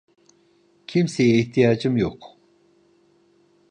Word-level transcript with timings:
Kimseye 0.87 1.35
ihtiyacım 1.39 1.97
yok… 1.97 2.37